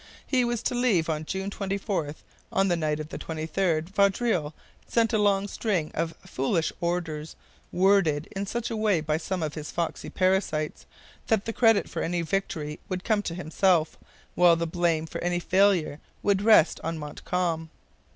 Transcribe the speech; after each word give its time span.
He 0.25 0.43
was 0.43 0.63
to 0.63 0.73
leave 0.73 1.11
on 1.11 1.25
June 1.25 1.51
24. 1.51 2.15
On 2.51 2.69
the 2.69 2.75
night 2.75 2.99
of 2.99 3.09
the 3.09 3.19
23rd 3.19 3.87
Vaudreuil 3.89 4.51
sent 4.87 5.13
a 5.13 5.19
long 5.19 5.47
string 5.47 5.91
of 5.93 6.15
foolish 6.25 6.73
orders, 6.81 7.35
worded 7.71 8.25
in 8.35 8.47
such 8.47 8.71
a 8.71 8.75
way 8.75 8.99
by 8.99 9.17
some 9.17 9.43
of 9.43 9.53
his 9.53 9.69
foxy 9.69 10.09
parasites 10.09 10.87
that 11.27 11.45
the 11.45 11.53
credit 11.53 11.87
for 11.87 12.01
any 12.01 12.23
victory 12.23 12.79
would 12.89 13.03
come 13.03 13.21
to 13.21 13.35
himself, 13.35 13.99
while 14.33 14.55
the 14.55 14.65
blame 14.65 15.05
for 15.05 15.21
any 15.21 15.39
failure 15.39 15.99
would 16.23 16.41
rest 16.41 16.79
on 16.83 16.97
Montcalm. 16.97 17.69